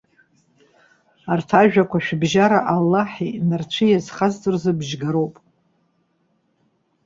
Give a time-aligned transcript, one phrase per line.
[1.31, 5.35] Арҭ ажәақәа, шәыбжьара Аллаҳи нарцәи азхазҵо рзы бжьгароуп.